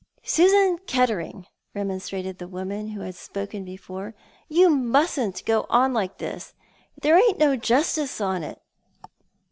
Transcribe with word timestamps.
"Susan 0.23 0.79
Kettering!" 0.87 1.45
remonstrated 1.75 2.39
the 2.39 2.47
woman 2.47 2.87
who 2.87 3.01
had 3.01 3.13
spoken 3.13 3.63
before, 3.63 4.15
"you 4.49 4.67
mustn't 4.67 5.45
go 5.45 5.67
on 5.69 5.93
like 5.93 6.17
this. 6.17 6.55
There 6.99 7.17
ain't 7.19 7.37
no 7.37 7.55
justice 7.55 8.19
in 8.19 8.41
it." 8.41 8.59